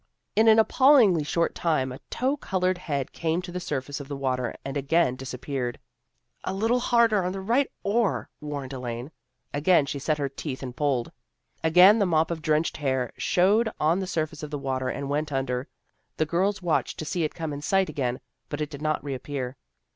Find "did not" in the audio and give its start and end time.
18.71-19.03